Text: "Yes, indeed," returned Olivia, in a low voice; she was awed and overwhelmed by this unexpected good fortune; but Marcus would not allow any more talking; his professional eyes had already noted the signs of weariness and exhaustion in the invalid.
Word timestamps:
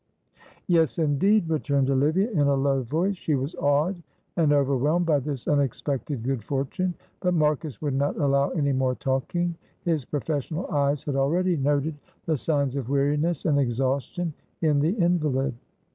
"Yes, 0.65 0.97
indeed," 0.97 1.47
returned 1.47 1.91
Olivia, 1.91 2.27
in 2.31 2.47
a 2.47 2.55
low 2.55 2.81
voice; 2.81 3.15
she 3.15 3.35
was 3.35 3.53
awed 3.53 4.01
and 4.35 4.51
overwhelmed 4.51 5.05
by 5.05 5.19
this 5.19 5.47
unexpected 5.47 6.23
good 6.23 6.43
fortune; 6.43 6.95
but 7.19 7.35
Marcus 7.35 7.83
would 7.83 7.93
not 7.93 8.17
allow 8.17 8.49
any 8.49 8.73
more 8.73 8.95
talking; 8.95 9.53
his 9.83 10.03
professional 10.03 10.65
eyes 10.71 11.03
had 11.03 11.15
already 11.15 11.55
noted 11.55 11.99
the 12.25 12.35
signs 12.35 12.75
of 12.75 12.89
weariness 12.89 13.45
and 13.45 13.59
exhaustion 13.59 14.33
in 14.61 14.79
the 14.79 14.93
invalid. 14.97 15.53